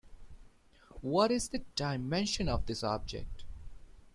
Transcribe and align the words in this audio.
What 1.01 1.29
is 1.29 1.49
the 1.49 1.59
dimension 1.75 2.49
of 2.49 2.65
this 2.65 2.83
object? 2.83 3.43